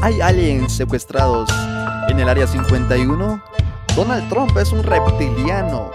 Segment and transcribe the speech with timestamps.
[0.00, 1.50] ¿Hay aliens secuestrados
[2.08, 3.42] en el Área 51?
[3.96, 5.90] Donald Trump es un reptiliano.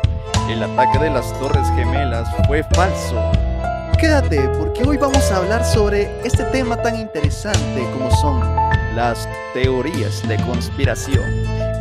[0.50, 3.32] El ataque de las Torres Gemelas fue falso.
[3.98, 8.42] Quédate porque hoy vamos a hablar sobre este tema tan interesante como son
[8.94, 11.24] las teorías de conspiración.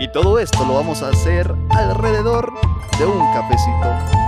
[0.00, 2.52] Y todo esto lo vamos a hacer alrededor
[3.00, 4.21] de un cafecito.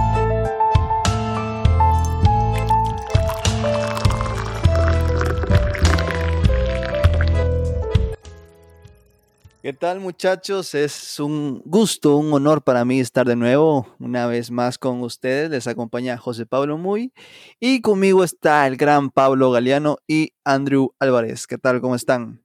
[9.64, 10.74] ¿Qué tal muchachos?
[10.74, 15.48] Es un gusto, un honor para mí estar de nuevo una vez más con ustedes.
[15.48, 17.14] Les acompaña José Pablo Muy
[17.58, 21.46] y conmigo está el gran Pablo Galeano y Andrew Álvarez.
[21.46, 21.80] ¿Qué tal?
[21.80, 22.44] ¿Cómo están?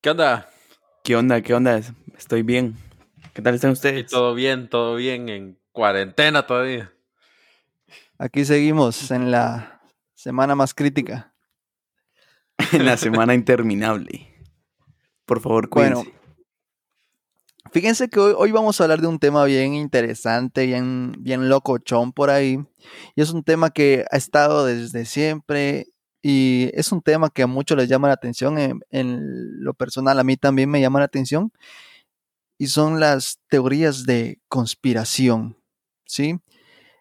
[0.00, 0.50] ¿Qué onda?
[1.02, 1.40] ¿Qué onda?
[1.40, 1.80] ¿Qué onda?
[2.16, 2.76] Estoy bien.
[3.34, 4.06] ¿Qué tal están ustedes?
[4.08, 6.92] todo bien, todo bien, en cuarentena todavía.
[8.18, 9.82] Aquí seguimos en la
[10.14, 11.34] semana más crítica.
[12.72, 14.28] en la semana interminable.
[15.26, 16.04] Por favor, cuídense.
[16.04, 16.21] Bueno,
[17.72, 22.28] Fíjense que hoy, vamos a hablar de un tema bien interesante, bien, bien locochón por
[22.28, 22.58] ahí.
[23.16, 25.86] Y es un tema que ha estado desde siempre
[26.20, 28.82] y es un tema que a muchos les llama la atención.
[28.90, 31.50] En, lo personal, a mí también me llama la atención.
[32.58, 35.56] Y son las teorías de conspiración.
[36.04, 36.38] ¿Sí?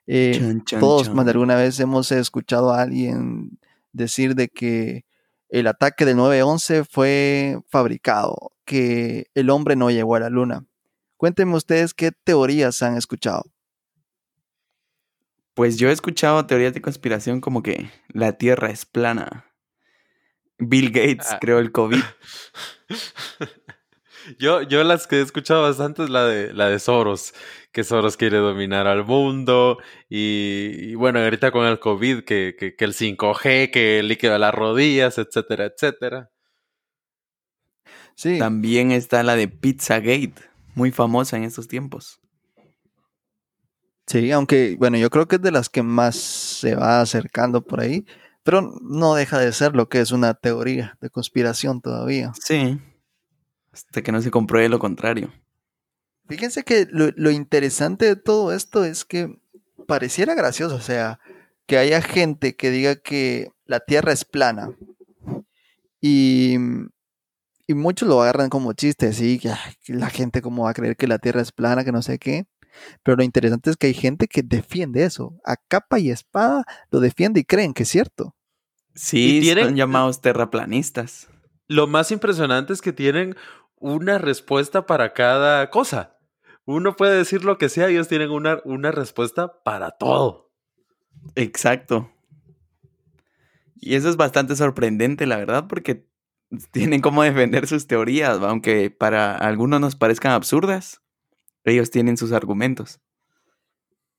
[0.08, 3.60] Eh, todos más de alguna vez hemos escuchado a alguien
[3.92, 5.04] decir de que
[5.50, 10.66] el ataque del 9-11 fue fabricado, que el hombre no llegó a la luna.
[11.18, 13.44] Cuéntenme ustedes qué teorías han escuchado.
[15.54, 19.46] Pues yo he escuchado teorías de conspiración como que la Tierra es plana.
[20.58, 21.40] Bill Gates ah.
[21.42, 22.02] creó el COVID.
[24.40, 27.34] yo, yo las que he escuchado bastante es la de, la de Soros,
[27.72, 29.80] que Soros quiere dominar al mundo.
[30.08, 34.54] Y, bueno, ahorita con el COVID, que, que, el 5G, que el líquido de las
[34.54, 36.30] rodillas, etcétera, etcétera.
[38.22, 38.38] Sí.
[38.38, 40.36] También está la de Pizzagate
[40.76, 42.20] muy famosa en estos tiempos.
[44.06, 47.80] Sí, aunque, bueno, yo creo que es de las que más se va acercando por
[47.80, 48.06] ahí,
[48.44, 52.32] pero no deja de ser lo que es una teoría de conspiración todavía.
[52.40, 52.80] Sí,
[53.72, 55.34] hasta que no se compruebe lo contrario.
[56.28, 59.36] Fíjense que lo, interesante de todo esto es que
[59.88, 61.20] pareciera gracioso, o sea,
[61.66, 64.76] que haya gente que diga que la Tierra es plana
[66.00, 66.58] y
[67.72, 69.52] y muchos lo agarran como chiste, sí, que,
[69.94, 72.46] la gente como va a creer que la Tierra es plana, que no sé qué.
[73.04, 77.00] Pero lo interesante es que hay gente que defiende eso, a capa y espada lo
[77.00, 78.36] defiende y creen que es cierto.
[78.96, 81.28] Sí, son llamados terraplanistas.
[81.68, 83.36] Lo más impresionante es que tienen
[83.78, 86.18] una respuesta para cada cosa.
[86.66, 90.52] Uno puede decir lo que sea, ellos tienen una, una respuesta para todo.
[91.36, 92.12] Exacto.
[93.76, 96.11] Y eso es bastante sorprendente, la verdad, porque
[96.72, 101.02] tienen cómo defender sus teorías, aunque para algunos nos parezcan absurdas,
[101.64, 103.00] ellos tienen sus argumentos.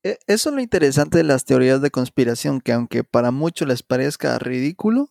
[0.03, 3.83] E, eso es lo interesante de las teorías de conspiración, que aunque para muchos les
[3.83, 5.09] parezca ridículo,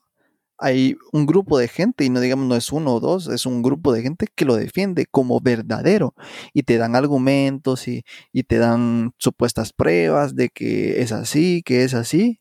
[0.58, 3.62] hay un grupo de gente, y no digamos no es uno o dos, es un
[3.62, 6.14] grupo de gente que lo defiende como verdadero
[6.52, 11.84] y te dan argumentos y, y te dan supuestas pruebas de que es así, que
[11.84, 12.40] es así.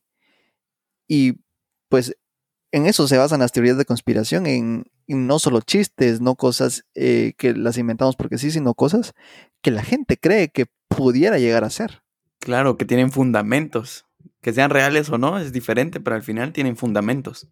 [1.07, 1.33] Y
[1.89, 2.15] pues
[2.71, 7.33] en eso se basan las teorías de conspiración, en, no solo chistes, no cosas eh,
[7.37, 9.13] que las inventamos porque sí, sino cosas
[9.61, 12.01] que la gente cree que pudiera llegar a ser.
[12.39, 14.05] Claro, que tienen fundamentos.
[14.41, 17.47] Que sean reales o no es diferente, pero al final tienen fundamentos.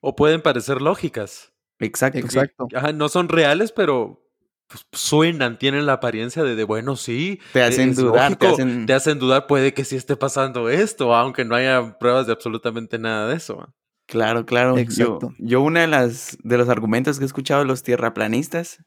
[0.00, 1.52] O pueden parecer lógicas.
[1.78, 2.18] Exacto.
[2.18, 2.68] Exacto.
[2.94, 4.26] no son reales, pero
[4.66, 7.40] pues, suenan, tienen la apariencia de, de bueno, sí.
[7.52, 8.36] Te hacen dudar.
[8.36, 8.86] te, hacen...
[8.86, 12.98] te hacen dudar, puede que sí esté pasando esto, aunque no haya pruebas de absolutamente
[12.98, 13.72] nada de eso.
[14.06, 14.78] Claro, claro.
[14.78, 15.34] Exacto.
[15.38, 18.84] Yo, una de las de los argumentos que he escuchado de los tierraplanistas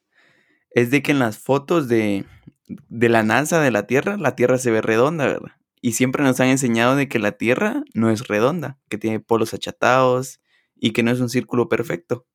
[0.71, 2.25] es de que en las fotos de,
[2.67, 5.51] de la NASA de la Tierra, la Tierra se ve redonda, ¿verdad?
[5.81, 9.53] Y siempre nos han enseñado de que la Tierra no es redonda, que tiene polos
[9.53, 10.39] achatados
[10.75, 12.25] y que no es un círculo perfecto.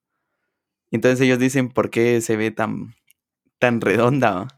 [0.91, 2.95] Entonces ellos dicen, ¿por qué se ve tan,
[3.59, 4.49] tan redonda?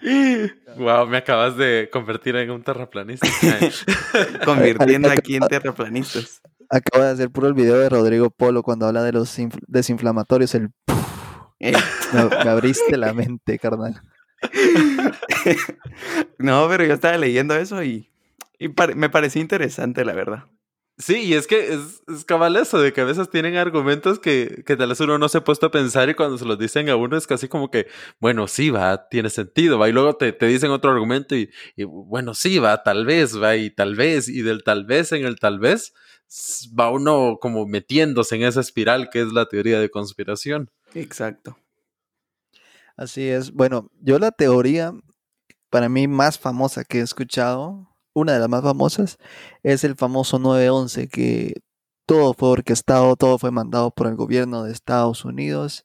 [0.76, 3.26] Wow, me acabas de convertir en un terraplanista.
[4.44, 6.42] Convirtiendo aquí en terraplanistas.
[6.70, 10.54] Acabo de hacer puro el video de Rodrigo Polo cuando habla de los desinflamatorios.
[10.54, 10.70] El
[12.12, 14.00] me, abriste la mente, carnal.
[16.38, 18.10] no, pero yo estaba leyendo eso y,
[18.96, 20.44] me pareció interesante, la verdad.
[20.96, 24.62] Sí, y es que es, es, cabal eso, de que a veces tienen argumentos que,
[24.64, 26.88] que tal vez uno no se ha puesto a pensar y cuando se los dicen
[26.88, 27.88] a uno es casi como que,
[28.20, 31.82] bueno, sí, va, tiene sentido, va, y luego te, te dicen otro argumento y, y,
[31.82, 35.40] bueno, sí, va, tal vez, va, y tal vez, y del tal vez en el
[35.40, 35.94] tal vez
[36.78, 40.70] va uno como metiéndose en esa espiral que es la teoría de conspiración.
[40.94, 41.58] Exacto.
[42.96, 43.52] Así es.
[43.52, 44.92] Bueno, yo la teoría
[45.70, 49.18] para mí más famosa que he escuchado, una de las más famosas,
[49.62, 51.54] es el famoso 911, que
[52.06, 55.84] todo fue orquestado, todo fue mandado por el gobierno de Estados Unidos.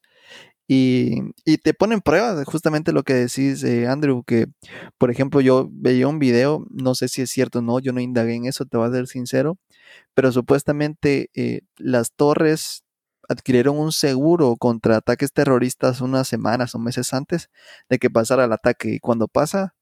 [0.68, 4.48] Y, y te ponen pruebas, justamente lo que decís, eh, Andrew, que
[5.00, 8.02] por ejemplo yo veía un video, no sé si es cierto o no, yo no
[8.02, 9.58] indagué en eso, te voy a ser sincero,
[10.14, 12.84] pero supuestamente eh, las torres
[13.30, 17.50] adquirieron un seguro contra ataques terroristas unas semanas o meses antes
[17.90, 18.96] de que pasara el ataque.
[18.96, 19.76] Y cuando pasa,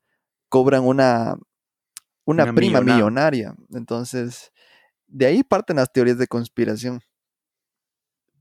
[0.49, 1.37] cobran una,
[2.27, 3.55] una, prima millonaria.
[3.73, 4.51] Entonces,
[5.07, 7.01] de ahí parten las teorías de conspiración.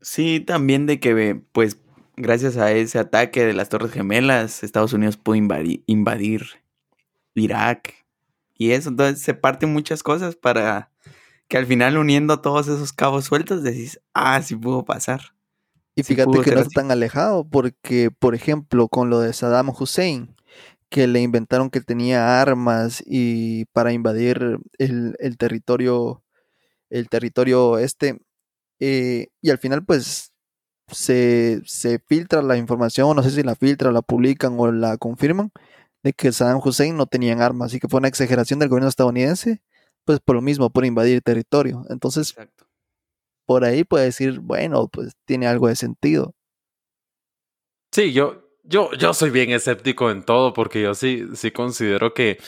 [0.01, 1.79] Sí, también de que, pues,
[2.17, 6.45] gracias a ese ataque de las Torres Gemelas, Estados Unidos pudo invadir,
[7.35, 7.95] Irak
[8.55, 8.89] y eso.
[8.89, 10.91] Entonces, se parten muchas cosas para
[11.49, 15.37] que al final, uniendo todos esos cabos sueltos, decís, ah, sí pudo pasar.
[15.95, 20.36] Y fíjate que no es tan alejado, porque, por ejemplo, con lo de Saddam Hussein,
[20.91, 26.25] que le inventaron que tenía armas y para invadir el, territorio,
[26.91, 28.21] el territorio este.
[28.81, 30.33] Eh, y al final, pues,
[30.89, 35.51] se, se, filtra la información, no sé si la filtran, la publican o la confirman,
[36.03, 39.63] de que Saddam Hussein no tenía armas, y que fue una exageración del gobierno estadounidense,
[40.05, 41.85] pues por lo mismo, por invadir territorio.
[41.91, 42.35] Entonces,
[43.47, 46.35] por ahí puede decir, bueno, pues tiene algo de sentido.
[47.93, 52.39] Sí, yo, yo, yo soy bien escéptico en todo porque yo sí, sí considero que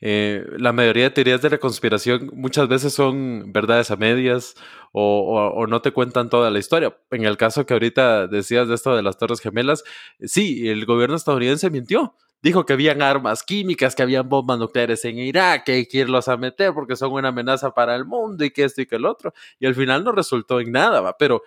[0.00, 4.54] eh, la mayoría de teorías de la conspiración muchas veces son verdades a medias
[4.92, 6.96] o, o, no te cuentan toda la historia.
[7.10, 9.84] En el caso que ahorita decías de esto de las Torres Gemelas,
[10.20, 12.14] sí, el gobierno estadounidense mintió.
[12.40, 16.28] Dijo que habían armas químicas, que habían bombas nucleares en Irak, que hay que irlos
[16.28, 19.06] a meter porque son una amenaza para el mundo y que esto y que el
[19.06, 19.34] otro.
[19.58, 21.16] Y al final no resultó en nada, ¿va?
[21.18, 21.42] Pero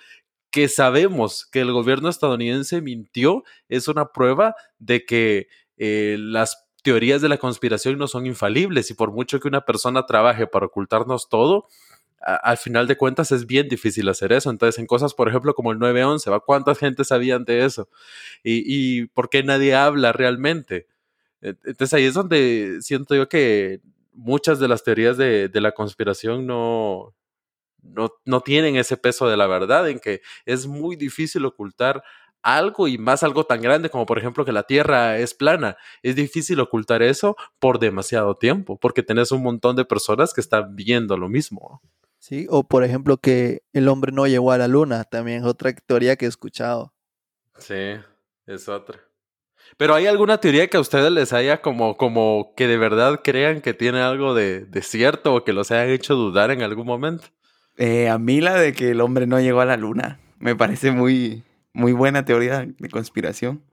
[0.51, 7.21] que sabemos que el gobierno estadounidense mintió es una prueba de que eh, las teorías
[7.21, 11.29] de la conspiración no son infalibles y por mucho que una persona trabaje para ocultarnos
[11.29, 11.67] todo,
[12.21, 14.51] al final de cuentas es bien difícil hacer eso.
[14.51, 16.39] Entonces, en cosas, por ejemplo, como el 911, ¿va?
[16.39, 17.89] ¿cuántas gente sabían de eso?
[18.43, 18.63] ¿Y,
[19.01, 20.87] y por qué nadie habla realmente?
[21.41, 23.81] Entonces ahí es donde siento yo que
[24.13, 27.15] muchas de las teorías de, de la conspiración no,
[27.81, 32.03] no, no tienen ese peso de la verdad, en que es muy difícil ocultar
[32.43, 35.77] algo y más algo tan grande como por ejemplo que la Tierra es plana.
[36.01, 40.75] Es difícil ocultar eso por demasiado tiempo, porque tenés un montón de personas que están
[40.75, 41.81] viendo lo mismo.
[42.19, 45.73] Sí, o por ejemplo que el hombre no llegó a la luna, también es otra
[45.73, 46.93] teoría que he escuchado.
[47.57, 47.95] Sí,
[48.45, 48.99] es otra.
[49.77, 53.61] Pero ¿hay alguna teoría que a ustedes les haya como, como que de verdad crean
[53.61, 57.27] que tiene algo de, de cierto o que los hayan hecho dudar en algún momento?
[57.83, 60.19] Eh, a mí la de que el hombre no llegó a la luna.
[60.37, 61.43] Me parece muy,
[61.73, 63.63] muy buena teoría de conspiración.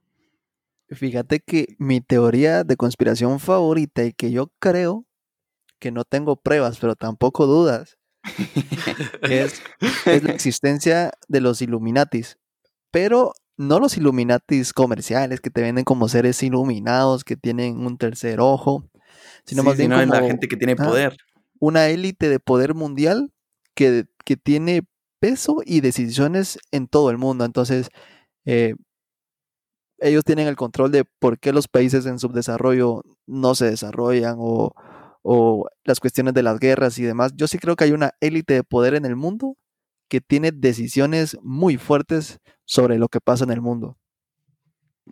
[0.89, 5.05] Fíjate que mi teoría de conspiración favorita y que yo creo
[5.79, 7.99] que no tengo pruebas, pero tampoco dudas,
[9.25, 9.61] es,
[10.07, 12.39] es, la existencia de los Illuminatis.
[12.91, 18.41] Pero no los Illuminatis comerciales que te venden como seres iluminados, que tienen un tercer
[18.41, 18.89] ojo,
[19.45, 21.15] sino más bien como la gente que tiene poder.
[21.61, 23.35] una élite de poder mundial
[23.79, 24.83] que, tiene
[25.21, 27.45] peso y decisiones en todo el mundo.
[27.45, 27.89] Entonces,
[28.45, 28.75] eh,
[29.99, 34.75] ellos tienen el control de por qué los países en subdesarrollo no se desarrollan o,
[35.85, 37.33] las cuestiones de las guerras y demás.
[37.37, 39.57] Yo sí creo que hay una élite de poder en el mundo
[40.09, 43.99] que tiene decisiones muy fuertes sobre lo que pasa en el mundo.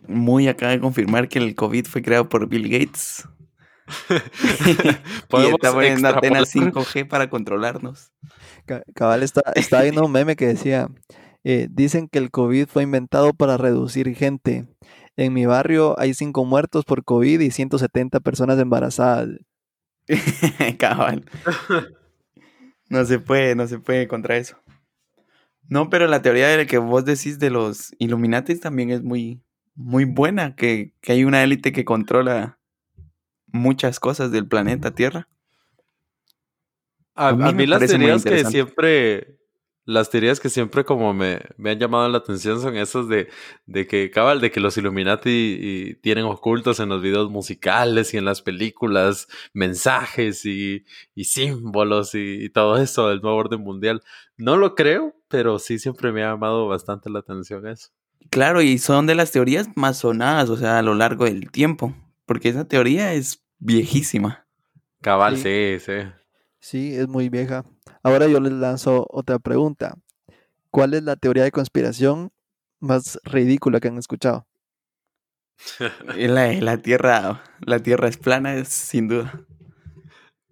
[0.07, 3.27] Muy acaba de confirmar que el COVID fue creado por Bill Gates.
[5.33, 8.11] y está poniendo apenas 5G para controlarnos.
[8.93, 10.89] Cabal, está, está viendo un meme que decía,
[11.43, 14.67] eh, dicen que el COVID fue inventado para reducir gente.
[15.15, 19.29] En mi barrio hay 5 muertos por COVID y 170 personas embarazadas.
[20.77, 21.25] Cabal.
[22.89, 24.57] No se puede, no se puede contra eso.
[25.69, 29.41] No, pero la teoría de que vos decís de los Illuminatis también es muy,
[29.75, 32.57] muy buena, que, que hay una élite que controla
[33.47, 35.27] muchas cosas del planeta Tierra.
[37.15, 39.39] A, mí, las teorías que siempre,
[39.85, 43.27] las teorías que siempre como me, me, han llamado la atención son esas de,
[43.65, 48.25] de que, cabal, de que los Illuminati tienen ocultos en los videos musicales y en
[48.25, 50.85] las películas mensajes y,
[51.15, 54.03] y símbolos y, y, todo eso del nuevo orden mundial.
[54.37, 57.89] No lo creo, pero sí siempre me ha llamado bastante la atención eso.
[58.29, 61.95] Claro, y son de las teorías más sonadas, o sea, a lo largo del tiempo,
[62.27, 64.45] porque esa teoría es viejísima.
[65.01, 65.93] Cabal, sí, sí.
[66.59, 67.65] Sí, es muy vieja.
[68.03, 69.95] Ahora yo les lanzo otra pregunta.
[70.69, 72.31] ¿Cuál es la teoría de conspiración
[72.79, 74.45] más ridícula que han escuchado?
[76.15, 79.46] La, la tierra, la tierra es plana, es sin duda.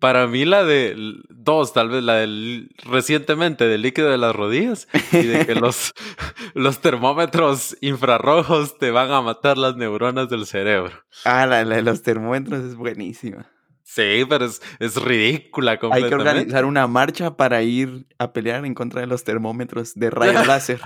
[0.06, 0.96] Para mí la de
[1.30, 5.96] dos, tal vez la del recientemente del líquido de las rodillas y de que los,
[6.54, 10.94] los termómetros infrarrojos te van a matar las neuronas del cerebro.
[11.24, 13.52] Ah, la, de los termómetros es buenísima.
[13.82, 16.16] Sí, pero es, es ridícula completamente.
[16.16, 20.12] Hay que organizar una marcha para ir a pelear en contra de los termómetros de
[20.12, 20.82] rayo láser.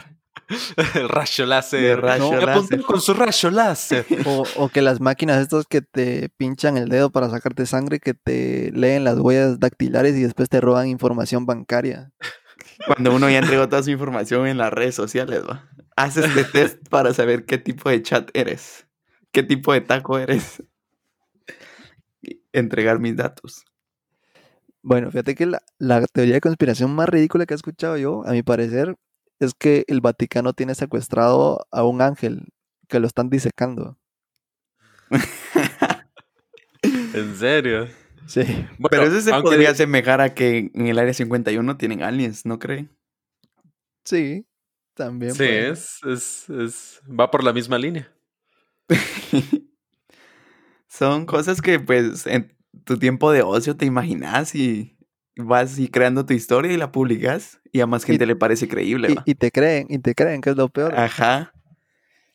[0.95, 2.01] El rayo láser.
[2.85, 4.05] con su rayo láser.
[4.57, 8.71] O, que las máquinas estas que te pinchan el dedo para sacarte sangre, que te
[8.73, 12.11] leen las huellas dactilares y después te roban información bancaria.
[12.87, 15.69] Cuando uno ya entregó toda su información en las redes sociales, ¿va?
[15.95, 18.87] Haces este test para saber qué tipo de chat eres.
[19.31, 20.63] Qué tipo de taco eres.
[22.53, 23.65] Entregar mis datos.
[24.81, 28.31] Bueno, fíjate que la, la teoría de conspiración más ridícula que he escuchado yo, a
[28.31, 28.95] mi parecer,
[29.39, 32.49] es que el Vaticano tiene secuestrado a un ángel
[32.87, 33.97] que lo están disecando.
[36.83, 37.87] ¿En serio?
[38.27, 38.43] Sí.
[38.89, 42.95] Pero eso se podría asemejar a que en el área 51 tienen aliens, ¿no creen?
[44.05, 44.45] Sí,
[44.93, 45.33] también.
[45.33, 48.13] Sí, es, es, es, va por la misma línea.
[50.87, 54.98] Son cosas que pues en tu tiempo de ocio te imaginas y
[55.45, 59.15] vas y creando tu historia y la publicas y a más gente le parece creíble.
[59.25, 60.93] Y, te creen, y te creen, que es lo peor.
[60.95, 61.53] Ajá.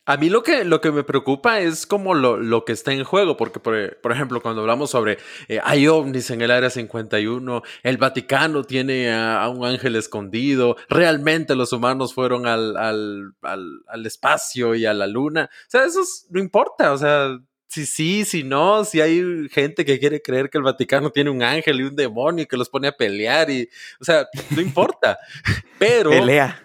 [0.07, 3.05] A mí lo que, lo que me preocupa es como lo, lo que está en
[3.05, 5.17] juego, porque por, ejemplo, cuando hablamos sobre
[5.49, 11.55] eh, hay ovnis en el Área 51, el Vaticano tiene a, un ángel escondido, realmente
[11.55, 16.03] los humanos fueron al, al, al, al espacio y a la luna, o sea, eso
[16.29, 17.39] no importa, o sea,
[17.75, 21.43] si sí, si no, si hay gente que quiere creer que el Vaticano tiene un
[21.43, 23.69] ángel y un demonio y que los pone a pelear y,
[24.01, 25.19] o sea, no importa.
[25.79, 26.11] Pero...
[26.11, 26.61] Pelea.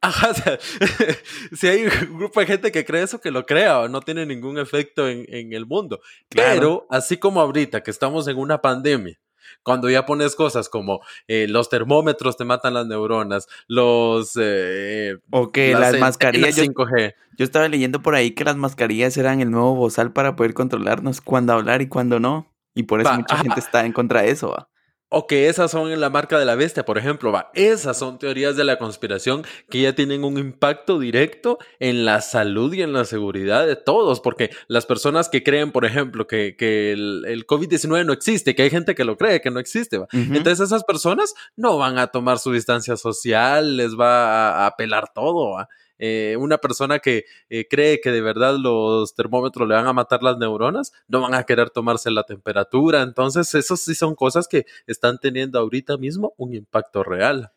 [0.00, 0.58] Ajá, o sea,
[1.56, 4.58] si hay un grupo de gente que cree eso, que lo crea, no tiene ningún
[4.58, 6.00] efecto en, en el mundo.
[6.28, 9.18] Pero, así como ahorita que estamos en una pandemia,
[9.62, 14.32] cuando ya pones cosas como eh, los termómetros te matan las neuronas, los...
[14.40, 16.56] Eh, o que las, mascarillas...
[16.58, 17.14] 5G.
[17.36, 21.20] Yo, estaba leyendo por ahí que las mascarillas eran el nuevo bozal para poder controlarnos
[21.20, 22.52] cuándo hablar y cuándo no.
[22.74, 24.50] Y por eso mucha gente está en contra de eso.
[24.50, 24.68] ¿va?
[25.10, 27.50] O que esas son en la marca de la bestia, por ejemplo, va.
[27.54, 32.74] Esas son teorías de la conspiración que ya tienen un impacto directo en la salud
[32.74, 36.92] y en la seguridad de todos, porque las personas que creen, por ejemplo, que, que
[36.92, 40.08] el, COVID-19 no existe, que hay gente que lo cree, que no existe, va.
[40.12, 45.12] Entonces esas personas no van a tomar su distancia social, les va a, a pelar
[45.14, 45.68] todo, va.
[45.98, 50.22] Eh, una persona que eh, cree que de verdad los termómetros le van a matar
[50.22, 53.02] las neuronas, no van a querer tomarse la temperatura.
[53.02, 57.52] Entonces, eso sí son cosas que están teniendo ahorita mismo un impacto real.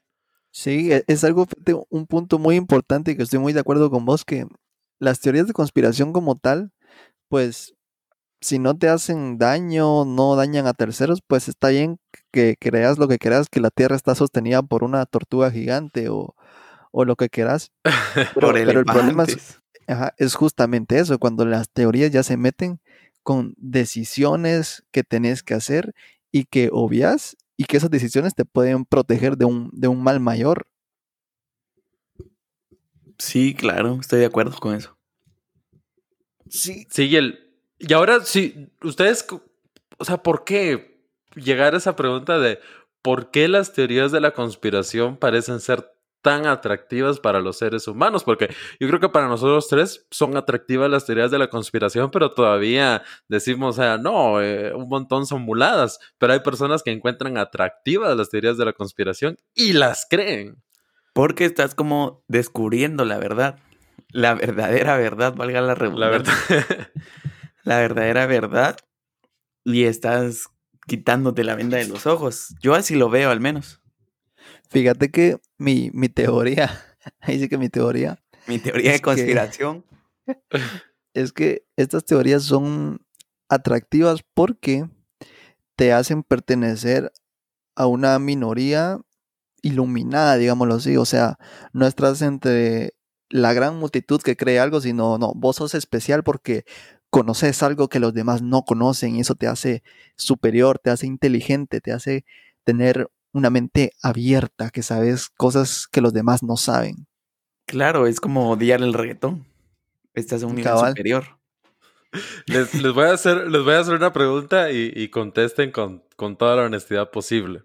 [0.52, 1.48] Sí, e, es algo,
[1.90, 4.46] un punto muy importante que estoy muy de acuerdo con vos, que
[5.00, 6.72] las teorías de conspiración como tal,
[7.30, 7.76] pues
[8.42, 12.00] si no te hacen daño, no dañan a terceros, pues está bien
[12.32, 16.36] que creas lo que creas, que la Tierra está sostenida por una tortuga gigante o,
[16.92, 17.72] o lo que quieras.
[18.36, 19.26] Pero, el problema
[20.18, 22.80] es, justamente eso, cuando las teorías ya se meten
[23.24, 25.94] con decisiones que tenés que hacer
[26.32, 30.20] y que obvias y que esas decisiones te pueden proteger de un, de un mal
[30.20, 30.68] mayor.
[33.18, 34.98] Sí, claro, estoy de acuerdo con eso.
[36.50, 36.88] Sí.
[36.90, 39.26] Sí, y, el, y ahora, sí, ustedes,
[39.98, 40.92] o sea, ¿por qué
[41.36, 42.60] llegar a esa pregunta de
[43.02, 45.92] por qué las teorías de la conspiración parecen ser
[46.22, 50.90] tan atractivas para los seres humanos, porque yo creo que para nosotros tres son atractivas
[50.90, 55.42] las teorías de la conspiración, pero todavía decimos, o sea, no, eh, un montón son
[55.42, 60.62] muladas, pero hay personas que encuentran atractivas las teorías de la conspiración y las creen.
[61.14, 63.60] Porque estás como descubriendo la verdad,
[64.10, 66.10] la verdadera verdad, valga la redundancia.
[66.48, 66.90] La, verdad.
[67.64, 68.78] la verdadera verdad
[69.66, 70.48] y estás
[70.88, 72.56] quitándote la venda de los ojos.
[72.62, 73.81] Yo así lo veo al menos.
[74.72, 76.72] Fíjate que mi, teoría,
[77.20, 78.24] ahí sí que mi teoría.
[78.48, 79.84] Mi teoría de conspiración.
[81.14, 83.06] es que estas teorías son
[83.50, 84.88] atractivas porque
[85.76, 87.12] te hacen pertenecer
[87.76, 88.98] a una minoría
[89.62, 90.96] iluminada, digámoslo así.
[90.96, 91.38] O sea,
[91.74, 92.94] no estás entre
[93.30, 96.64] la gran multitud que cree algo, sino, no, vos sos especial porque
[97.10, 99.84] conoces algo que los demás no conocen y eso te hace
[100.16, 102.24] superior, te hace inteligente, te hace
[102.64, 107.08] tener una mente abierta, que sabes cosas que los demás no saben.
[107.66, 109.46] Claro, es como odiar el reggaetón.
[110.14, 111.26] Estás en un nivel superior.
[112.46, 116.58] Les, voy a hacer, les voy a hacer una pregunta y, contesten con, con, toda
[116.58, 117.64] la honestidad posible.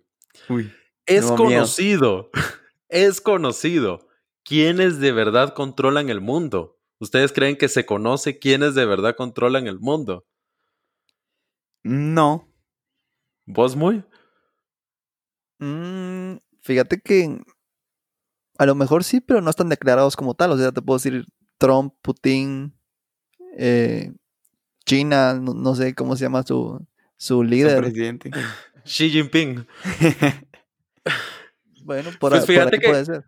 [0.49, 0.73] Uy.
[1.05, 2.31] Es conocido,
[2.89, 4.07] es conocido
[4.45, 6.79] quiénes de verdad controlan el mundo.
[7.01, 10.25] ¿Ustedes creen que se conoce quiénes de verdad controlan el mundo?
[11.83, 12.49] No.
[13.47, 14.05] ¿Vos muy?
[15.59, 17.39] Mm, fíjate que
[18.59, 20.53] a lo mejor sí, pero no están declarados como tal.
[20.53, 21.25] O sea, te puedo decir
[21.59, 22.75] Trump, Putin,
[23.57, 24.13] eh,
[24.85, 26.87] China, no, sé cómo se llama su,
[27.17, 27.79] su líder.
[27.79, 28.31] presidente.
[28.85, 29.67] Xi Jinping.
[31.85, 33.25] bueno, por, pues fíjate que, puede ser.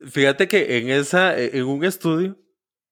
[0.00, 2.38] Fíjate que en, esa, en un estudio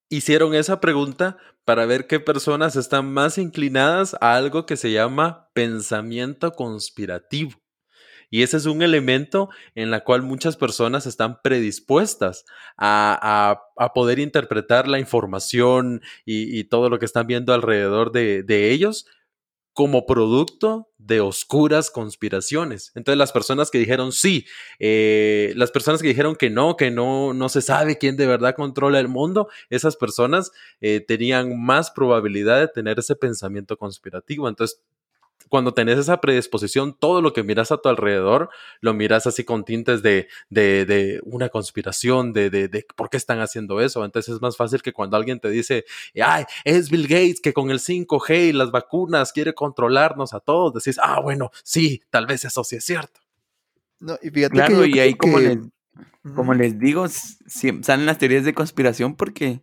[0.09, 5.49] hicieron esa pregunta para ver qué personas están más inclinadas a algo que se llama
[5.53, 7.51] pensamiento conspirativo.
[8.29, 12.45] Y ese es un elemento en la cual muchas personas están predispuestas
[12.77, 13.61] a,
[13.93, 19.05] poder interpretar la información y, todo lo que están viendo alrededor de, de ellos
[19.77, 22.91] como producto de oscuras conspiraciones.
[22.95, 24.47] Entonces las personas que dijeron sí,
[24.79, 28.55] eh, las personas que dijeron que no, que no, no se sabe quién de verdad
[28.55, 34.49] controla el mundo, esas personas eh, tenían más probabilidad de tener ese pensamiento conspirativo.
[34.49, 34.81] Entonces
[35.49, 38.49] cuando tenés esa predisposición, todo lo que miras a tu alrededor,
[38.81, 43.81] lo miras así con tintes de, de, una conspiración, de, de, por qué están haciendo
[43.81, 44.03] eso.
[44.03, 45.85] Entonces es más fácil que cuando alguien te dice,
[46.21, 50.73] ay, es Bill Gates que con el 5G y las vacunas quiere controlarnos a todos,
[50.73, 53.21] decís, ah, bueno, sí, tal vez eso sí es cierto.
[53.99, 55.57] No, y fíjate claro, y ahí como, les,
[56.35, 59.61] como les digo, salen las teorías de conspiración porque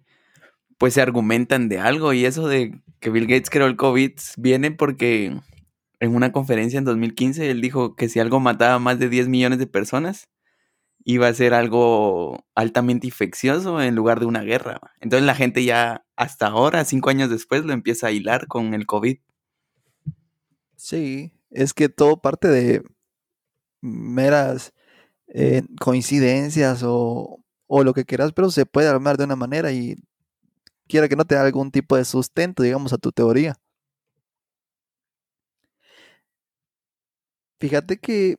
[0.77, 4.73] pues se argumentan de algo y eso de que Bill Gates creó el COVID viene
[4.73, 5.39] porque
[6.05, 9.29] en una conferencia en 2015, él dijo que si algo mataba a más de 10
[9.29, 10.29] millones de personas,
[11.05, 14.81] iba a ser algo altamente infeccioso en lugar de una guerra.
[15.01, 18.87] Entonces la gente ya hasta ahora, cinco años después, lo empieza a hilar con el
[18.87, 19.19] COVID.
[20.77, 22.83] Sí, es que todo parte de
[23.81, 24.73] meras
[25.29, 29.97] eh, coincidencias o, o, lo que quieras, pero se puede armar de una manera y
[30.89, 33.59] quiera que no te dé algún tipo de sustento, digamos, a tu teoría.
[37.65, 38.37] Fíjate que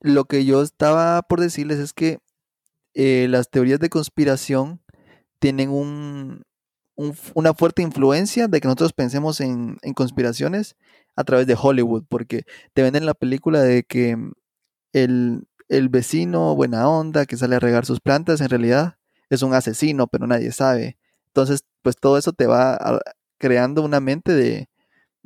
[0.00, 2.18] lo que yo estaba por decirles es que
[2.94, 4.80] eh, las teorías de conspiración
[5.38, 10.76] tienen una fuerte influencia de que nosotros pensemos en, conspiraciones
[11.14, 14.16] a través de Hollywood, porque te venden la película de que
[14.94, 18.96] el, el vecino buena onda que sale a regar sus plantas en realidad
[19.28, 20.96] es un asesino, pero nadie sabe.
[21.26, 23.02] Entonces, pues todo eso te va
[23.36, 24.70] creando una mente de,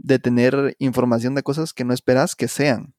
[0.03, 2.95] de tener información de cosas que no esperas que sean.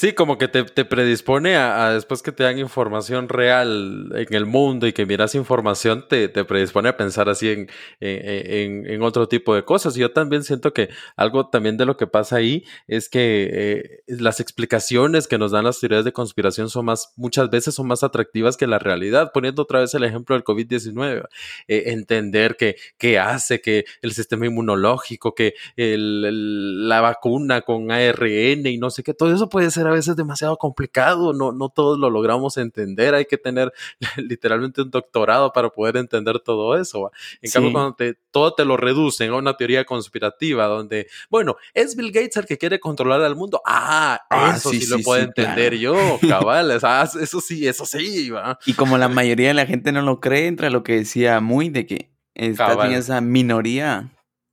[0.00, 4.86] Sí, como que te, predispone a, después que te dan información real en el mundo
[4.86, 9.64] y que miras información, te, te predispone a pensar así en, en, otro tipo de
[9.64, 9.96] cosas.
[9.96, 14.38] Yo también siento que algo también de lo que pasa ahí es que eh, las
[14.38, 18.56] explicaciones que nos dan las teorías de conspiración son más, muchas veces son más atractivas
[18.56, 19.32] que la realidad.
[19.34, 21.26] Poniendo otra vez el ejemplo del COVID-19,
[21.66, 28.78] eh, entender que, que, hace que el sistema inmunológico, que la vacuna con ARN y
[28.78, 32.10] no sé qué, todo eso puede ser a veces demasiado complicado, no, no todos lo
[32.10, 33.72] logramos entender, hay que tener
[34.16, 37.10] literalmente un doctorado para poder entender todo eso.
[37.42, 41.96] En cambio, cuando te, todo te lo reducen a una teoría conspirativa donde, bueno, es
[41.96, 45.76] Bill Gates el que quiere controlar al mundo, ah, ah eso sí, lo puedo entender
[45.78, 45.94] yo,
[46.28, 48.30] cabal, eso sí, eso sí.
[48.30, 48.58] ¿va?
[48.66, 51.68] Y como la mayoría de la gente no lo cree, entra lo que decía muy
[51.70, 54.10] de que está en esa minoría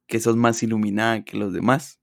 [0.07, 1.99] que sos más iluminada que los demás.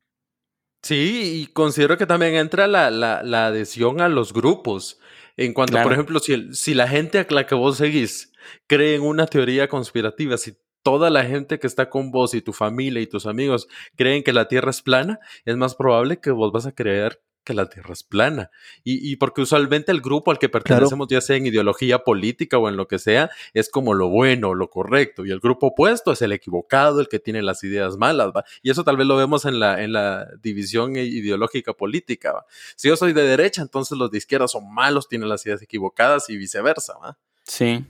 [0.82, 4.98] Sí, y considero que también entra la, la, la adhesión a los grupos.
[5.36, 8.32] En cuanto, por ejemplo, si, si la gente a la que vos seguís
[8.66, 12.52] cree en una teoría conspirativa, si toda la gente que está con vos y tu
[12.52, 16.52] familia y tus amigos creen que la Tierra es plana, es más probable que vos
[16.52, 18.50] vas a creer que la Tierra es plana.
[18.84, 22.76] Y, porque usualmente el grupo al que pertenecemos, ya sea en ideología política o en
[22.76, 25.24] lo que sea, es como lo bueno, lo correcto.
[25.24, 28.28] Y el grupo opuesto es el equivocado, el que tiene las ideas malas.
[28.28, 28.44] ¿va?
[28.62, 32.32] Y eso tal vez lo vemos en la, en la división ideológica política.
[32.32, 32.46] ¿va?
[32.76, 36.30] Si yo soy de derecha, entonces los de izquierda son malos, tienen las ideas equivocadas
[36.30, 36.94] y viceversa.
[36.98, 37.18] ¿va?
[37.44, 37.84] Sí.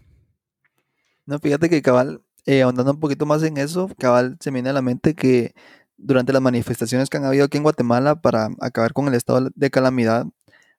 [1.26, 4.70] No, fíjate que cabal, eh, ahondando un poquito más en eso, cabal se me viene
[4.70, 5.54] a la mente que
[6.02, 9.70] durante las manifestaciones que han habido aquí en Guatemala para acabar con el estado de
[9.70, 10.26] calamidad,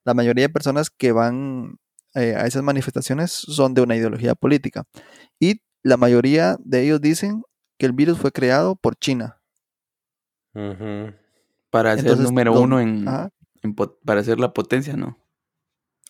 [0.04, 1.80] la mayoría de personas que van
[2.14, 4.84] eh, a esas manifestaciones son de una ideología política.
[5.40, 7.44] Y la mayoría de ellos dicen
[7.78, 9.42] que el virus fue creado por China.
[11.72, 13.06] Para ser el número uno en,
[14.06, 15.18] para ser la potencia, ¿no?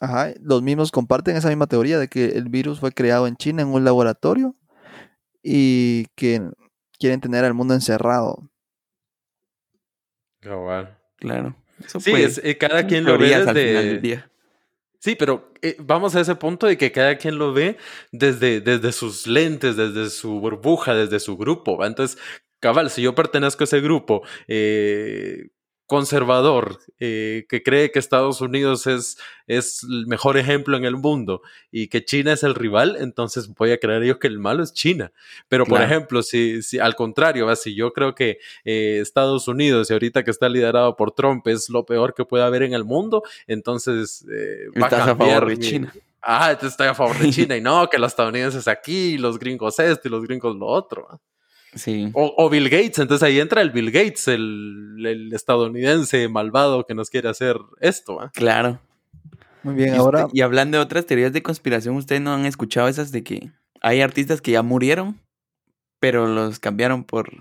[0.02, 3.62] Ajá, los mismos comparten esa misma teoría de que el virus fue creado en China
[3.62, 4.58] en un laboratorio
[5.42, 6.42] y que
[7.00, 8.50] quieren tener al mundo encerrado.
[11.18, 11.56] Claro.
[11.88, 14.24] sí, es, eh, cada quien lo ve desde...
[15.00, 17.76] Sí, pero eh, vamos a ese punto de que cada quien lo ve
[18.14, 21.86] desde, desde sus lentes, desde su burbuja, desde su grupo.
[21.86, 22.18] Entonces,
[22.62, 25.50] cabal, si yo pertenezco a ese grupo, eh,
[25.94, 31.44] conservador eh, que cree que Estados Unidos es, es el mejor ejemplo en el mundo
[31.70, 34.74] y que China es el rival, entonces voy a creer yo que el malo es
[34.74, 35.12] China.
[35.50, 39.94] Pero, por ejemplo, si, si al contrario, si yo creo que eh, Estados Unidos y
[39.94, 43.22] ahorita que está liderado por Trump es lo peor que puede haber en el mundo,
[43.46, 45.94] entonces eh, va a, a favor de China.
[46.24, 50.08] Ah, estoy a favor de China y no, que los estadounidenses aquí, los gringos esto
[50.08, 51.22] y los gringos lo otro.
[52.14, 57.30] O, Bill Gates, entonces ahí entra el Bill Gates, el, estadounidense malvado que nos quiere
[57.30, 58.20] hacer esto.
[58.34, 58.80] Claro.
[59.64, 60.28] Muy bien, ahora.
[60.34, 64.02] y hablando de otras teorías de conspiración, ¿ustedes no han escuchado esas de que hay
[64.02, 65.20] artistas que ya murieron,
[66.00, 67.32] pero los cambiaron por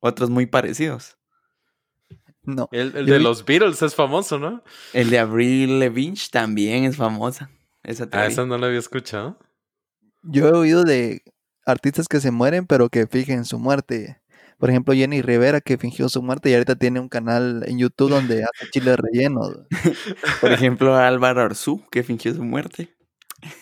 [0.00, 1.16] otros muy parecidos?
[2.42, 2.68] No.
[2.72, 4.62] El, de los Beatles es famoso, ¿no?
[4.92, 7.50] El de Avril Lavigne también es famosa.
[7.82, 9.38] Esa Ah, esa no la había escuchado.
[10.22, 11.22] Yo he oído de
[11.66, 14.20] artistas que se mueren, pero que fijen su muerte.
[14.58, 18.08] Por ejemplo, Jenny Rivera, que fingió su muerte y ahorita tiene un canal en YouTube
[18.08, 19.40] donde hace chile relleno.
[20.40, 22.88] Por ejemplo, Álvaro Arzú, que fingió su muerte.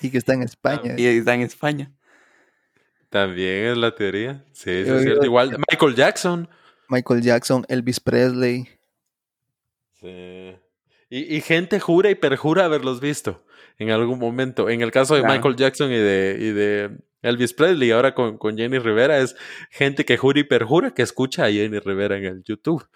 [0.01, 0.95] Y que está en España.
[0.97, 1.91] Y está en España.
[3.11, 4.45] También es la teoría.
[4.53, 5.25] Sí, es cierto.
[5.25, 6.49] Igual Michael Jackson.
[6.89, 8.69] Michael Jackson, Elvis Presley.
[10.01, 10.57] Sí.
[11.11, 13.45] Y, gente jura y perjura haberlos visto
[13.79, 14.69] en algún momento.
[14.69, 18.57] En el caso de Michael Jackson y de, y de Elvis Presley, ahora con, con,
[18.57, 19.35] Jenny Rivera, es
[19.71, 22.87] gente que jura y perjura que escucha a Jenny Rivera en el YouTube.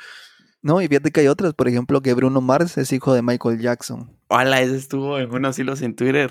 [0.61, 3.61] No, y fíjate que hay otras, por ejemplo, que Bruno Mars es hijo de Michael
[3.61, 4.15] Jackson.
[4.29, 6.31] Hola, ese estuvo en unos hilos en Twitter.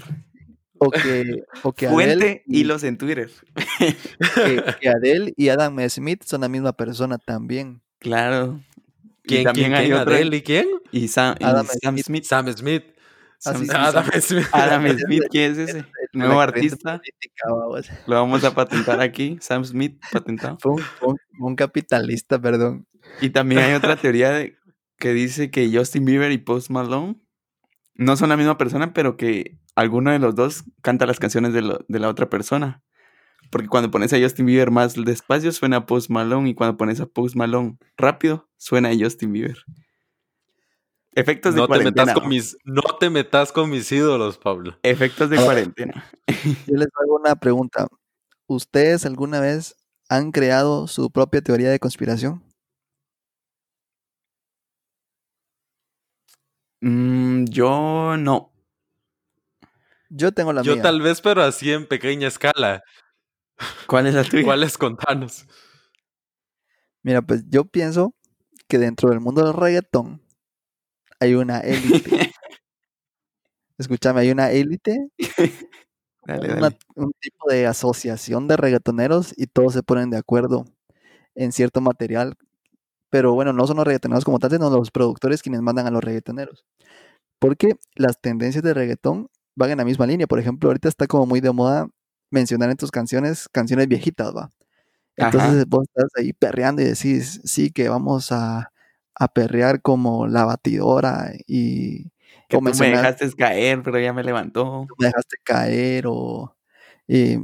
[0.80, 3.32] O que, o que Fuente hilos en Twitter.
[4.80, 7.82] Que, Adele y Adam Smith son la misma persona también.
[7.98, 8.62] Claro.
[9.24, 10.68] ¿Quién, también hay Adele y quién?
[10.92, 11.36] Y Sam,
[12.04, 12.26] Smith.
[12.26, 12.84] Sam Smith.
[13.44, 14.46] Adam, Smith.
[14.52, 15.86] Adam Smith, ¿quién es ese?
[16.14, 17.02] Nuevo artista.
[18.06, 19.38] Lo vamos a patentar aquí.
[19.42, 20.58] Sam Smith, patentado.
[20.60, 20.76] Fue
[21.40, 22.88] un, capitalista, perdón.
[23.22, 24.58] Y también hay otra teoría de,
[24.98, 27.16] que dice que Justin Bieber y Post Malone
[27.96, 31.80] no son la misma persona, pero que alguno de los dos canta las canciones de,
[31.88, 32.84] de la otra persona.
[33.50, 36.50] Porque cuando pones a Justin Bieber más despacio, suena Post Malone.
[36.50, 39.58] Y cuando pones a Post Malone rápido, suena a Justin Bieber.
[41.18, 41.96] Efectos de no cuarentena.
[41.96, 44.78] Te metas con mis, no te metas con mis ídolos, Pablo.
[44.84, 46.12] Efectos de cuarentena.
[46.28, 47.88] Yo les hago una pregunta.
[48.46, 49.76] ¿Ustedes alguna vez
[50.10, 52.44] han creado su propia teoría de conspiración?
[56.82, 58.54] Mm, yo no.
[60.10, 60.76] Yo tengo la mía.
[60.76, 62.84] Yo tal vez, pero así en pequeña escala.
[63.88, 64.44] ¿Cuál es la tuya?
[64.44, 65.48] ¿Cuáles contanos?
[67.02, 68.14] Mira, pues yo pienso
[68.68, 70.27] que dentro del mundo del reggaetón
[71.20, 71.80] hay una élite.
[73.78, 75.10] Escúchame, hay una élite,
[76.96, 80.66] un tipo de asociación de reggaetoneros y todos se ponen de acuerdo
[81.36, 82.36] en cierto material.
[83.10, 86.04] Pero bueno, no son los reggaetoneros como tal, sino los productores quienes mandan a los
[86.04, 86.66] reggaetoneros.
[87.40, 90.28] Porque las tendencias de reggaetón van en la misma línea.
[90.28, 91.88] Por ejemplo, ahorita está como muy de moda
[92.32, 94.50] mencionar en tus canciones canciones viejitas, ¿va?
[95.18, 98.72] Entonces vos estás ahí perreando y decís, sí, que vamos a,
[99.20, 102.12] a perrear como la batidora y...
[102.50, 104.88] Que me dejaste caer, pero ya me levantó.
[104.98, 106.56] Me dejaste caer o...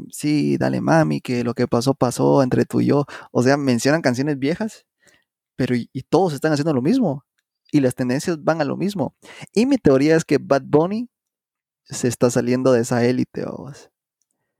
[0.09, 3.05] sí, dale mami, que lo que pasó, pasó entre tú y yo.
[3.31, 4.85] O sea, mencionan canciones viejas,
[5.55, 7.25] pero y, todos están haciendo lo mismo.
[7.71, 9.15] Y las tendencias van a lo mismo.
[9.53, 11.09] Y mi teoría es que Bad Bunny
[11.83, 13.45] se está saliendo de esa élite,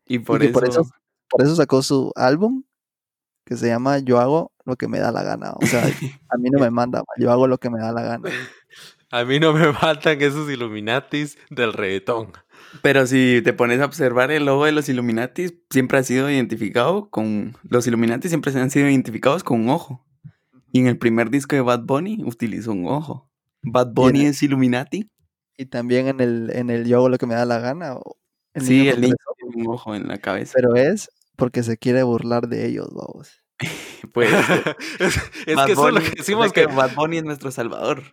[0.05, 0.85] Y por, por eso...
[1.29, 2.63] Por eso sacó su álbum
[3.45, 5.53] que se llama Yo hago lo que me da la gana.
[5.61, 5.83] O sea,
[6.29, 8.29] a mí no me manda, yo hago lo que me da la gana.
[9.11, 12.31] A mí no me faltan esos Illuminatis del reggaetón.
[12.81, 17.09] Pero si te pones a observar el logo de los Illuminatis, siempre ha sido identificado
[17.11, 17.55] con.
[17.61, 20.03] Los Illuminatis siempre se han sido identificados con un ojo.
[20.71, 23.29] Y en el primer disco de Bad Bunny utilizó un ojo.
[23.61, 25.11] Bad Bunny es Illuminati.
[25.57, 27.97] Y también en el, en el Yo hago lo que me da la gana.
[28.55, 30.53] sí, el niño tiene un ojo en la cabeza.
[30.55, 33.43] Pero es porque se quiere burlar de ellos, vamos.
[34.13, 34.29] Pues
[34.99, 35.15] es,
[35.45, 38.03] que eso es lo que decimos que, Bad Bunny es nuestro salvador.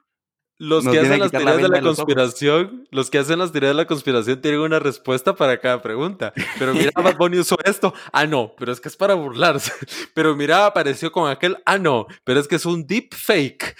[0.60, 3.86] Los que hacen las teorías de la conspiración, los, que hacen las teorías de la
[3.86, 6.34] conspiración tienen una respuesta para cada pregunta.
[6.58, 7.94] Pero mira, Bad Bunny usó esto.
[8.12, 9.72] Ah, no, pero es que es para burlarse.
[10.14, 11.56] Pero mira, apareció con aquel.
[11.64, 13.74] Ah, no, pero es que es un deep fake.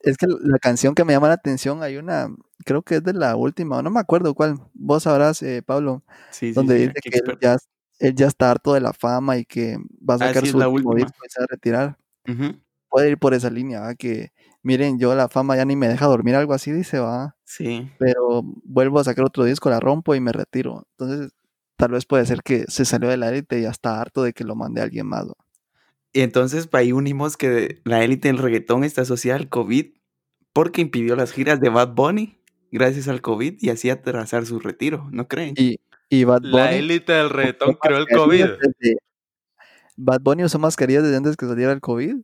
[0.00, 3.12] es que la canción que me llama la atención, hay una, creo que es de
[3.12, 4.56] la última, no me acuerdo cuál.
[4.72, 6.02] Vos sabrás, eh, Pablo,
[6.52, 7.58] donde dice que ya
[7.98, 9.76] él ya está harto de la fama y que
[10.08, 11.98] va a sacar su último disco y se va a retirar.
[12.88, 13.94] Puede ir por esa línea, ¿va?
[13.94, 17.36] que miren, yo la fama ya ni me deja dormir, algo así dice, va.
[17.44, 17.90] Sí.
[17.98, 20.86] Pero vuelvo a sacar otro disco, la rompo y me retiro.
[20.96, 21.32] Entonces,
[21.76, 24.32] tal vez puede ser que se salió de la élite y ya está harto de
[24.32, 25.26] que lo mande alguien más.
[26.12, 29.86] Y entonces ahí unimos que la élite del reggaetón está asociada al COVID
[30.52, 32.38] porque impidió las giras de Bad Bunny
[32.70, 35.54] gracias al COVID y así atrasar su retiro, ¿no creen?
[35.56, 35.78] Y,
[36.08, 38.46] y Bad Bunny, La élite del reggaetón creó el COVID.
[39.96, 42.16] Bad Bunny usó mascarillas desde antes que saliera el COVID.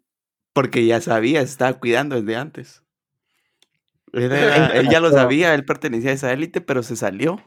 [0.52, 2.82] Porque ya sabía, se estaba cuidando desde antes.
[4.12, 7.40] él, ya lo sabía, él pertenecía a esa élite, pero se salió.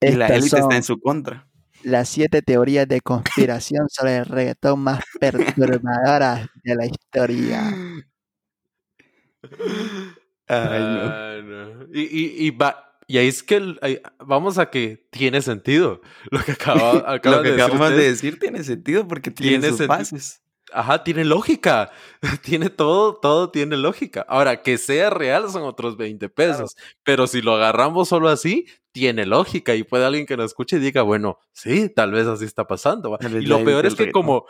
[0.00, 1.46] Y la élite está en su contra.
[1.82, 7.72] Las siete teorías de conspiración sobre el reggaetón más perturbadoras de la historia.
[10.48, 11.84] Ay, no.
[11.92, 13.74] Y, y, y, va, y ahí es que
[14.18, 16.02] vamos a que tiene sentido.
[16.30, 16.92] Lo que, acaba,
[17.24, 20.42] lo que acabamos de decir tiene sentido porque tiene, tiene sus bases.
[20.74, 21.90] Ajá, tiene lógica.
[22.42, 24.26] Tiene todo, todo tiene lógica.
[24.28, 26.76] Ahora, que sea real son otros 20 pesos.
[27.02, 29.74] Pero si lo agarramos solo así, tiene lógica.
[29.74, 33.16] Y puede alguien que nos escuche y diga, bueno, sí, tal vez así está pasando.
[33.22, 34.44] Y lo peor es que como,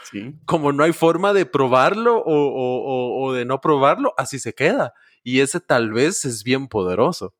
[0.45, 4.95] como no hay forma de probarlo o, o, de no probarlo, así se queda.
[5.23, 7.33] Y ese tal vez es bien poderoso.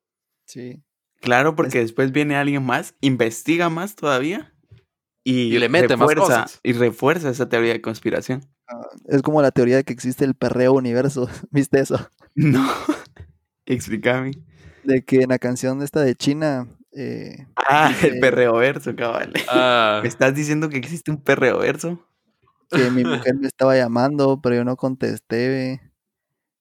[0.45, 0.81] Sí.
[1.21, 4.53] Claro, porque después viene alguien más, investiga más todavía
[5.23, 6.59] y, le mete más cosas.
[6.63, 8.41] Y refuerza esa teoría de conspiración.
[8.67, 11.29] Ah, es como la teoría de que existe el perreo universo.
[11.51, 12.09] ¿Viste eso?
[12.35, 12.65] No.
[13.65, 14.31] Explícame.
[14.83, 16.67] De que en la canción esta de China.
[16.93, 19.33] Eh, ah, el perreo verso, cabal.
[19.49, 19.99] Ah.
[20.01, 22.07] ¿Me estás diciendo que existe un perreo verso?
[22.69, 25.81] Que mi mujer me estaba llamando, pero yo no contesté.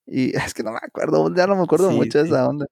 [0.04, 2.66] Y es que no me acuerdo, ya no me acuerdo mucho de esa onda.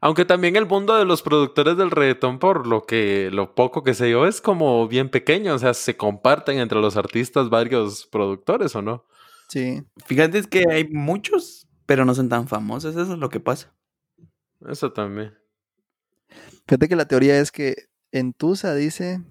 [0.00, 3.94] Aunque también el mundo de los productores del reggaetón, por lo que lo poco que
[3.94, 5.54] sé yo, es como bien pequeño.
[5.54, 9.04] O sea, se comparten entre los artistas varios productores, ¿o no?
[9.48, 9.82] Sí.
[10.06, 12.94] Fíjate que hay muchos, pero no son tan famosos.
[12.94, 13.74] Eso es lo que pasa.
[14.68, 15.34] Eso también.
[16.66, 19.22] Fíjate que la teoría es que en Tusa dice,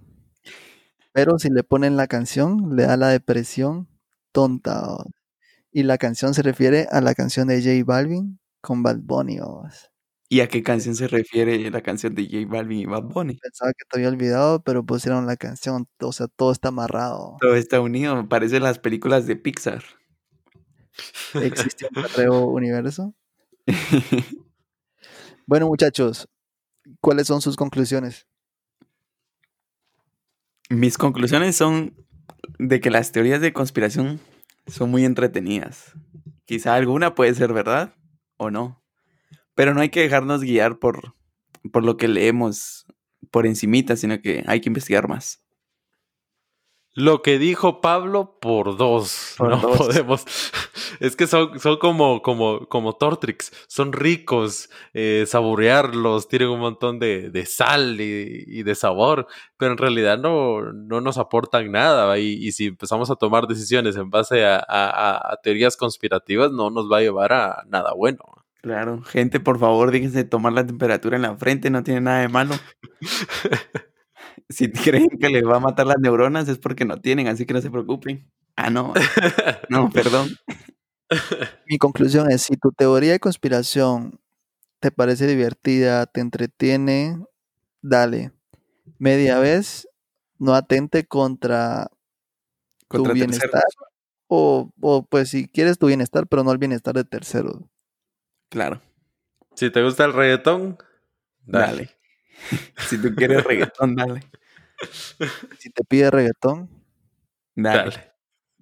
[1.13, 3.87] pero si le ponen la canción, le da la depresión
[4.31, 4.97] tonta.
[5.71, 9.39] Y la canción se refiere a la canción de J Balvin con Bad Bunny.
[10.29, 13.37] ¿Y a qué canción se refiere la canción de J Balvin y Bad Bunny?
[13.37, 17.37] Pensaba que te había olvidado, pero pusieron la canción, o sea, todo está amarrado.
[17.39, 19.83] Todo está unido, parecen las películas de Pixar.
[21.35, 23.13] ¿Existe un perreo universo?
[25.45, 26.27] bueno, muchachos,
[26.99, 28.27] ¿cuáles son sus conclusiones?
[30.69, 31.95] Mis conclusiones son
[32.59, 34.19] de que las teorías de conspiración
[34.65, 35.93] son muy entretenidas.
[36.43, 37.95] Quizá alguna puede ser verdad
[38.35, 38.83] o no.
[39.57, 41.15] Pero no hay que dejarnos guiar por,
[41.73, 42.85] por lo que leemos
[43.31, 45.43] por encimita, sino que hay que investigar más.
[46.93, 49.35] Lo que dijo Pablo por dos.
[49.39, 50.25] no podemos.
[50.99, 53.51] Es que son, son como, como, como Tortrix.
[53.67, 54.69] Son ricos.
[54.93, 56.27] Eh, saborearlos.
[56.27, 59.25] Tienen un montón de, de sal y, de sabor.
[59.57, 62.17] Pero en realidad no, no nos aportan nada.
[62.19, 66.69] Y, y, si empezamos a tomar decisiones en base a, a, a teorías conspirativas, no
[66.69, 68.37] nos va a llevar a nada bueno.
[68.67, 72.27] Claro, gente, por favor, déjense tomar la temperatura en la frente, no tiene nada de
[72.27, 72.53] malo.
[74.49, 77.53] si creen que les va a matar las neuronas es porque no tienen, así que
[77.53, 78.29] no se preocupen.
[78.57, 78.93] Ah, no.
[79.69, 80.35] No, perdón.
[81.69, 84.19] Mi conclusión es, si tu teoría de conspiración
[84.81, 87.23] te parece divertida, te entretiene,
[87.81, 88.33] dale.
[88.99, 89.87] Media vez,
[90.39, 91.89] no atente contra,
[92.89, 93.63] tu bienestar.
[94.27, 97.63] O, o, pues si quieres tu bienestar, pero no el bienestar de terceros.
[98.49, 98.81] Claro.
[99.55, 100.77] Si te gusta el reggaetón,
[101.45, 101.89] dale.
[102.87, 104.21] si tú quieres reggaetón, dale.
[105.57, 106.69] Si te pide reggaetón,
[107.55, 108.13] dale.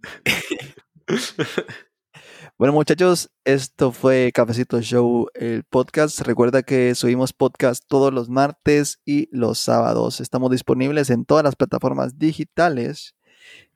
[2.57, 6.21] bueno, muchachos, esto fue Cafecito Show, el podcast.
[6.21, 10.21] Recuerda que subimos podcast todos los martes y los sábados.
[10.21, 13.13] Estamos disponibles en todas las plataformas digitales.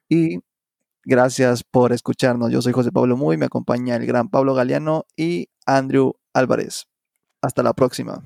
[0.08, 0.40] Y
[1.04, 2.52] gracias por escucharnos.
[2.52, 6.86] Yo soy José Pablo Muy, me acompaña el gran Pablo Galeano y Andrew Álvarez.
[7.42, 8.24] Hasta la próxima.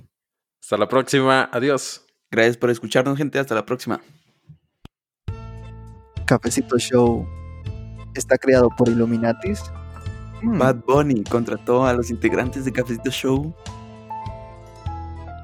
[0.61, 1.49] Hasta la próxima.
[1.51, 2.05] Adiós.
[2.31, 3.39] Gracias por escucharnos, gente.
[3.39, 4.01] Hasta la próxima.
[6.25, 7.27] Cafecito Show
[8.15, 9.61] está creado por Illuminatis.
[10.41, 10.57] Hmm.
[10.57, 13.53] Bad Bunny contrató a los integrantes de Cafecito Show.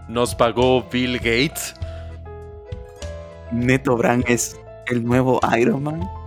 [0.08, 1.76] Nos pagó Bill Gates.
[3.52, 6.19] Neto Brand es el nuevo Iron Man.